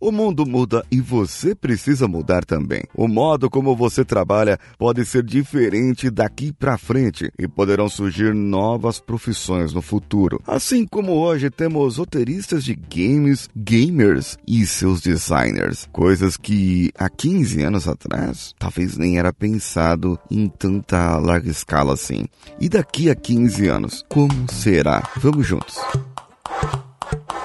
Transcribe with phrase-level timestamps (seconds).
[0.00, 2.82] O mundo muda e você precisa mudar também.
[2.94, 8.98] O modo como você trabalha pode ser diferente daqui para frente e poderão surgir novas
[8.98, 10.40] profissões no futuro.
[10.46, 17.62] Assim como hoje temos roteiristas de games, gamers e seus designers, coisas que há 15
[17.62, 22.24] anos atrás talvez nem era pensado em tanta larga escala assim.
[22.58, 25.02] E daqui a 15 anos, como será?
[25.18, 25.76] Vamos juntos.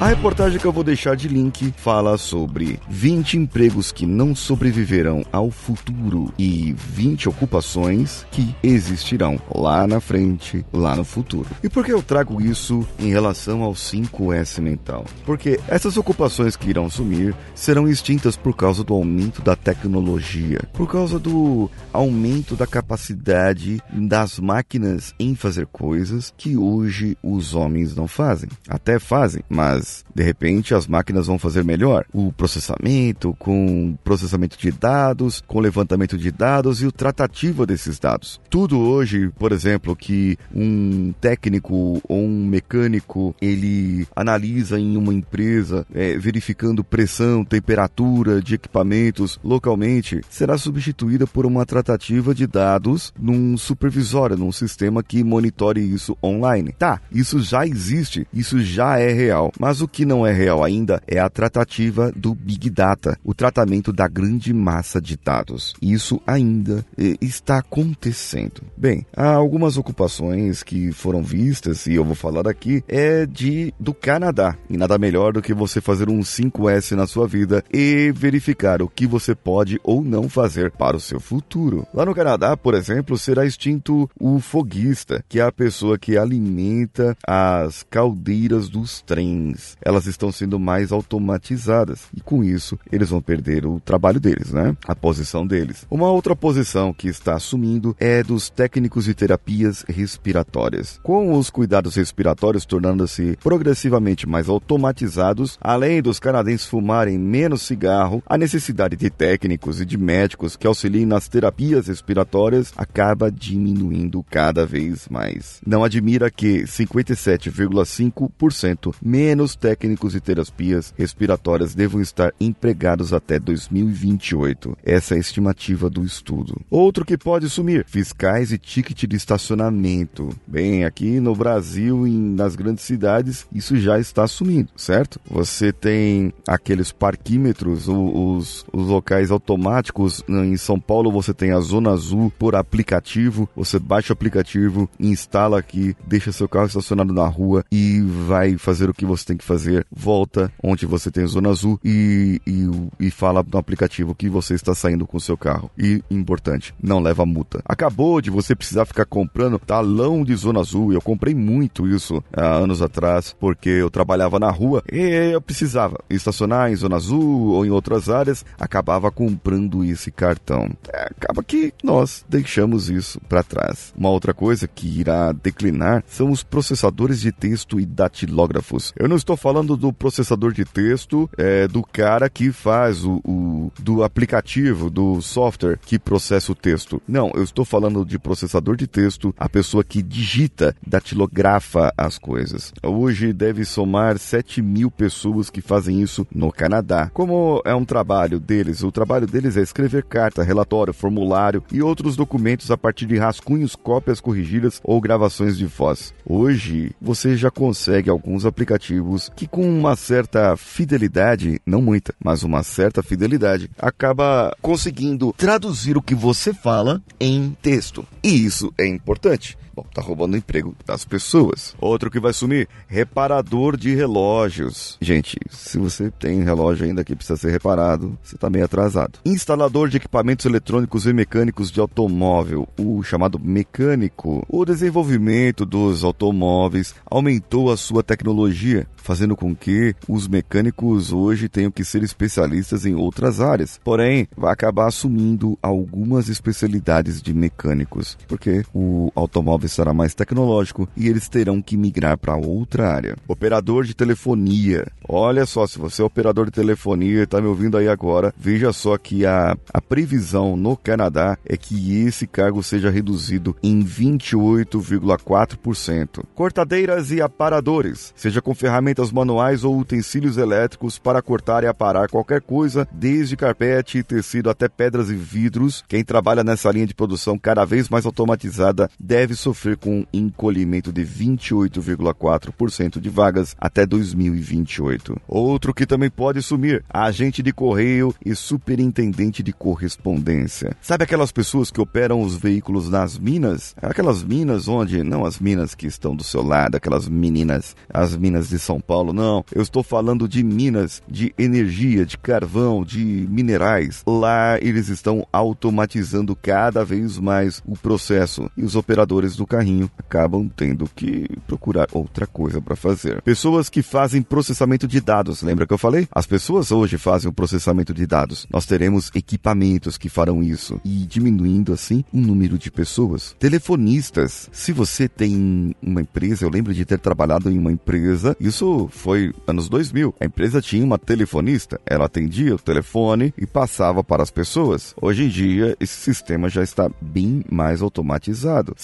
[0.00, 5.22] A reportagem que eu vou deixar de link fala sobre 20 empregos que não sobreviverão
[5.30, 11.50] ao futuro e 20 ocupações que existirão lá na frente, lá no futuro.
[11.62, 15.04] E por que eu trago isso em relação ao 5S mental?
[15.26, 20.90] Porque essas ocupações que irão sumir serão extintas por causa do aumento da tecnologia, por
[20.90, 28.08] causa do aumento da capacidade das máquinas em fazer coisas que hoje os homens não
[28.08, 28.48] fazem.
[28.66, 32.04] Até fazem, mas de repente as máquinas vão fazer melhor.
[32.12, 38.40] O processamento, com processamento de dados, com levantamento de dados e o tratativo desses dados.
[38.48, 45.86] Tudo hoje, por exemplo, que um técnico ou um mecânico ele analisa em uma empresa,
[45.94, 53.56] é, verificando pressão, temperatura de equipamentos localmente, será substituída por uma tratativa de dados num
[53.56, 56.72] supervisório, num sistema que monitore isso online.
[56.78, 61.02] Tá, isso já existe, isso já é real, mas o que não é real ainda
[61.06, 65.74] é a tratativa do Big Data, o tratamento da grande massa de dados.
[65.80, 68.62] Isso ainda eh, está acontecendo.
[68.76, 73.94] Bem, há algumas ocupações que foram vistas, e eu vou falar aqui, é de do
[73.94, 74.56] Canadá.
[74.68, 78.88] E nada melhor do que você fazer um 5S na sua vida e verificar o
[78.88, 81.86] que você pode ou não fazer para o seu futuro.
[81.92, 87.16] Lá no Canadá, por exemplo, será extinto o foguista, que é a pessoa que alimenta
[87.26, 93.66] as caldeiras dos trens elas estão sendo mais automatizadas e com isso eles vão perder
[93.66, 94.76] o trabalho deles, né?
[94.86, 95.86] A posição deles.
[95.90, 101.00] Uma outra posição que está assumindo é dos técnicos de terapias respiratórias.
[101.02, 108.38] Com os cuidados respiratórios tornando-se progressivamente mais automatizados, além dos canadenses fumarem menos cigarro, a
[108.38, 115.08] necessidade de técnicos e de médicos que auxiliem nas terapias respiratórias acaba diminuindo cada vez
[115.08, 115.60] mais.
[115.66, 124.76] Não admira que 57,5% menos técnicos de terapias respiratórias devam estar empregados até 2028.
[124.82, 126.60] Essa é a estimativa do estudo.
[126.70, 130.30] Outro que pode sumir: fiscais e ticket de estacionamento.
[130.46, 135.20] Bem, aqui no Brasil e nas grandes cidades, isso já está sumindo, certo?
[135.30, 140.24] Você tem aqueles parquímetros, os, os locais automáticos.
[140.28, 143.48] Em São Paulo, você tem a Zona Azul por aplicativo.
[143.54, 148.88] Você baixa o aplicativo, instala aqui, deixa seu carro estacionado na rua e vai fazer
[148.88, 153.10] o que você tem que fazer, volta onde você tem zona azul e, e, e
[153.10, 155.70] fala no aplicativo que você está saindo com o seu carro.
[155.76, 157.60] E, importante, não leva multa.
[157.64, 160.92] Acabou de você precisar ficar comprando talão de zona azul.
[160.92, 165.98] Eu comprei muito isso há anos atrás, porque eu trabalhava na rua e eu precisava
[166.08, 170.70] estacionar em zona azul ou em outras áreas, acabava comprando esse cartão.
[170.92, 173.92] É, acaba que nós deixamos isso para trás.
[173.96, 178.92] Uma outra coisa que irá declinar são os processadores de texto e datilógrafos.
[178.96, 183.72] Eu não estou falando do processador de texto, é, do cara que faz o, o,
[183.78, 187.00] do aplicativo, do software que processa o texto.
[187.06, 192.72] Não, eu estou falando de processador de texto, a pessoa que digita, datilografa as coisas.
[192.82, 197.10] Hoje deve somar 7 mil pessoas que fazem isso no Canadá.
[197.12, 202.16] Como é um trabalho deles, o trabalho deles é escrever carta, relatório, formulário e outros
[202.16, 206.14] documentos a partir de rascunhos, cópias corrigidas ou gravações de voz.
[206.24, 212.62] Hoje você já consegue alguns aplicativos que com uma certa fidelidade, não muita, mas uma
[212.62, 218.06] certa fidelidade, acaba conseguindo traduzir o que você fala em texto.
[218.22, 219.58] E isso é importante.
[219.80, 221.74] Bom, tá roubando o emprego das pessoas.
[221.80, 224.98] Outro que vai sumir, reparador de relógios.
[225.00, 229.18] Gente, se você tem relógio ainda que precisa ser reparado, você tá meio atrasado.
[229.24, 234.44] Instalador de equipamentos eletrônicos e mecânicos de automóvel, o chamado mecânico.
[234.48, 241.70] O desenvolvimento dos automóveis aumentou a sua tecnologia, fazendo com que os mecânicos hoje tenham
[241.70, 243.80] que ser especialistas em outras áreas.
[243.82, 251.08] Porém, vai acabar assumindo algumas especialidades de mecânicos, porque o automóvel será mais tecnológico e
[251.08, 253.16] eles terão que migrar para outra área.
[253.28, 254.88] Operador de telefonia.
[255.08, 258.72] Olha só, se você é operador de telefonia e está me ouvindo aí agora, veja
[258.72, 266.24] só que a, a previsão no Canadá é que esse cargo seja reduzido em 28,4%.
[266.34, 272.40] Cortadeiras e aparadores, seja com ferramentas manuais ou utensílios elétricos para cortar e aparar qualquer
[272.40, 275.84] coisa, desde carpete tecido até pedras e vidros.
[275.86, 280.92] Quem trabalha nessa linha de produção cada vez mais automatizada deve sofrer com um encolhimento
[280.92, 285.20] de 28,4% de vagas até 2028.
[285.28, 290.76] Outro que também pode sumir, agente de correio e superintendente de correspondência.
[290.80, 293.74] Sabe aquelas pessoas que operam os veículos nas minas?
[293.80, 298.48] Aquelas minas onde, não as minas que estão do seu lado, aquelas meninas, as minas
[298.48, 299.44] de São Paulo, não.
[299.52, 304.02] Eu estou falando de minas de energia, de carvão, de minerais.
[304.06, 310.48] Lá eles estão automatizando cada vez mais o processo e os operadores do carrinho acabam
[310.54, 313.22] tendo que procurar outra coisa para fazer.
[313.22, 316.06] Pessoas que fazem processamento de dados, lembra que eu falei?
[316.12, 318.46] As pessoas hoje fazem o processamento de dados.
[318.50, 323.34] Nós teremos equipamentos que farão isso e diminuindo assim o número de pessoas.
[323.38, 328.88] Telefonistas, se você tem uma empresa, eu lembro de ter trabalhado em uma empresa, isso
[328.92, 330.14] foi anos 2000.
[330.20, 334.94] A empresa tinha uma telefonista, ela atendia o telefone e passava para as pessoas.
[335.00, 338.74] Hoje em dia, esse sistema já está bem mais automatizado.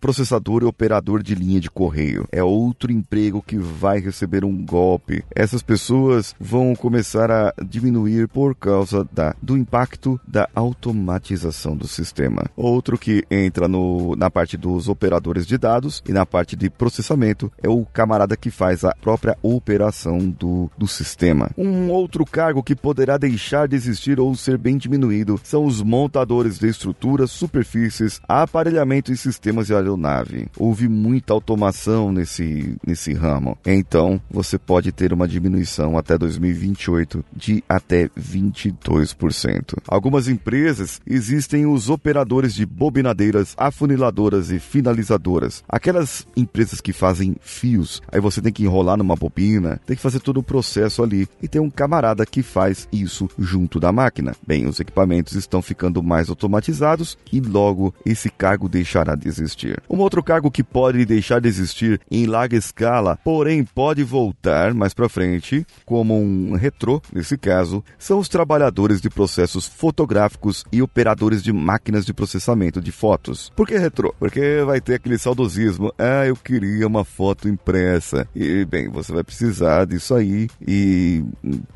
[0.00, 5.22] Processador e operador de linha de correio é outro emprego que vai receber um golpe.
[5.34, 12.44] Essas pessoas vão começar a diminuir por causa da, do impacto da automatização do sistema.
[12.56, 17.52] Outro que entra no, na parte dos operadores de dados e na parte de processamento
[17.62, 21.50] é o camarada que faz a própria operação do, do sistema.
[21.56, 26.58] Um outro cargo que poderá deixar de existir ou ser bem diminuído são os montadores
[26.58, 30.46] de estruturas, superfícies, aparelhamento e sistemas de aeronave.
[30.58, 33.58] Houve muita automação nesse, nesse ramo.
[33.64, 39.76] Então, você pode ter uma diminuição até 2028 de até 22%.
[39.88, 45.64] Algumas empresas existem os operadores de bobinadeiras, afuniladoras e finalizadoras.
[45.68, 50.20] Aquelas empresas que fazem fios, aí você tem que enrolar numa bobina, tem que fazer
[50.20, 54.34] todo o processo ali e tem um camarada que faz isso junto da máquina.
[54.46, 59.55] Bem, os equipamentos estão ficando mais automatizados e logo esse cargo deixará de existir.
[59.88, 64.92] Um outro cargo que pode deixar de existir em larga escala, porém pode voltar mais
[64.92, 71.42] para frente, como um retrô, nesse caso, são os trabalhadores de processos fotográficos e operadores
[71.42, 73.52] de máquinas de processamento de fotos.
[73.54, 74.14] Por que retrô?
[74.18, 75.92] Porque vai ter aquele saudosismo.
[75.98, 78.28] Ah, eu queria uma foto impressa.
[78.34, 81.24] E, bem, você vai precisar disso aí e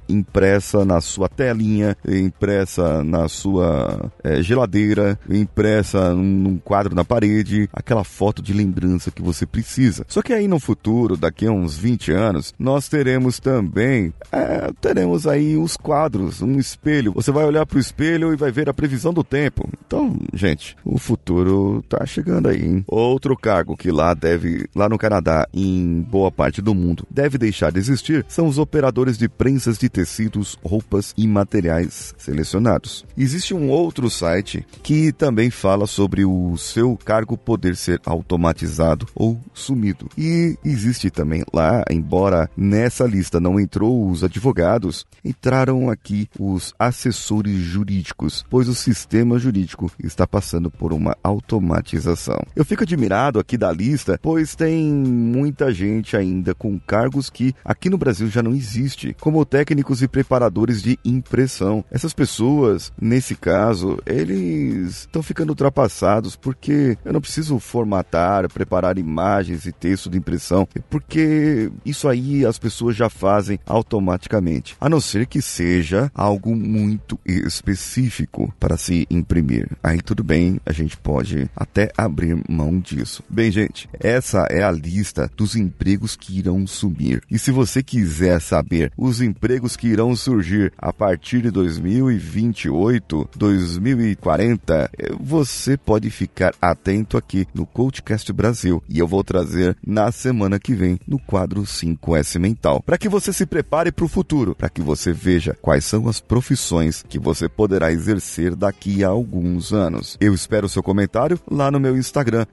[0.08, 7.68] impressa na sua telinha, impressa na sua é, geladeira, impressa num, num quadro na parede,
[7.72, 10.04] aquela foto de lembrança que você precisa.
[10.08, 15.26] Só que aí no futuro, daqui a uns 20 anos, nós teremos também, é, teremos
[15.26, 17.12] aí os quadros, um espelho.
[17.14, 19.68] Você vai olhar para o espelho e vai ver a previsão do tempo.
[19.86, 22.64] Então, gente, o futuro tá chegando aí.
[22.64, 22.84] Hein?
[22.86, 27.70] Outro cargo que lá deve, lá no Canadá, em boa parte do mundo, deve deixar
[27.70, 33.04] de existir são os operadores de prensas de tecidos, roupas e materiais selecionados.
[33.16, 39.40] Existe um outro site que também fala sobre o seu cargo poder ser automatizado ou
[39.52, 40.08] sumido.
[40.16, 47.58] E existe também lá, embora nessa lista não entrou os advogados, entraram aqui os assessores
[47.58, 52.40] jurídicos, pois o sistema jurídico está passando por uma automatização.
[52.54, 57.88] Eu fico admirado aqui da lista, pois tem muita gente ainda com cargos que aqui
[57.90, 61.84] no Brasil já não existe, como técnicos e preparadores de impressão.
[61.90, 69.66] Essas pessoas, nesse caso, eles estão ficando ultrapassados porque eu não preciso formatar, preparar imagens
[69.66, 75.26] e texto de impressão, porque isso aí as pessoas já fazem automaticamente, a não ser
[75.26, 79.68] que seja algo muito específico para se imprimir.
[79.82, 83.22] Aí tudo bem, a gente pode até abrir mão disso.
[83.28, 87.22] Bem, gente, essa é a lista dos empregos que irão sumir.
[87.30, 94.90] E se você quiser saber os empregos que irão surgir a partir de 2028, 2040,
[95.18, 100.74] você pode ficar atento aqui no Coachcast Brasil e eu vou trazer na semana que
[100.74, 104.82] vem no quadro 5S Mental, para que você se prepare para o futuro, para que
[104.82, 110.16] você veja quais são as profissões que você poderá exercer daqui a alguns anos.
[110.20, 112.46] Eu espero o seu comentário lá no meu Instagram,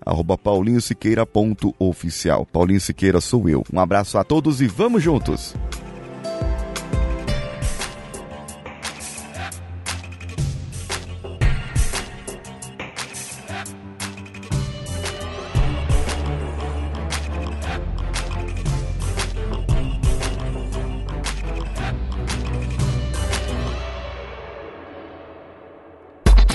[0.44, 2.46] paulinhosiqueira.oficial.
[2.46, 3.64] Paulinho Siqueira sou eu.
[3.72, 5.54] Um abraço a todos e vamos juntos!